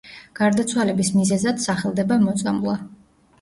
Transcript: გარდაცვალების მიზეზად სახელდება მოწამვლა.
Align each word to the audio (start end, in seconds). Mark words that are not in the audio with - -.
გარდაცვალების 0.37 1.11
მიზეზად 1.17 1.61
სახელდება 1.67 2.19
მოწამვლა. 2.25 2.75